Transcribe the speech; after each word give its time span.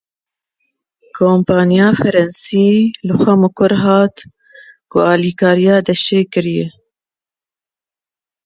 Kompaniya 1.17 1.89
Fransî 2.01 2.71
li 3.07 3.13
xwe 3.21 3.33
mikur 3.41 3.71
hat 3.83 4.15
ku 4.91 4.97
alîkariya 5.13 5.75
Daişê 5.85 6.21
kiriye. 6.31 6.67